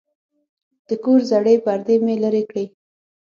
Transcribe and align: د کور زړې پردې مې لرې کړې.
د 0.87 0.89
کور 1.03 1.19
زړې 1.31 1.55
پردې 1.65 1.95
مې 2.05 2.15
لرې 2.23 2.43
کړې. 2.49 2.65